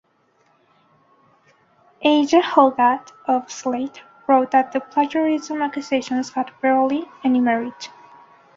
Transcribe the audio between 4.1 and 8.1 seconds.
wrote that the plagiarism accusations had "barely" any merit.